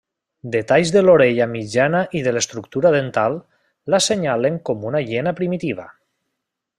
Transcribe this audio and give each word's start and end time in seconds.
Detalls 0.53 0.91
de 0.95 1.01
l'orella 1.03 1.47
mitjana 1.51 2.01
i 2.21 2.23
de 2.29 2.33
l'estructura 2.37 2.93
dental, 2.97 3.37
l'assenyalen 3.95 4.57
com 4.71 4.89
una 4.93 5.03
hiena 5.07 5.35
primitiva. 5.41 5.87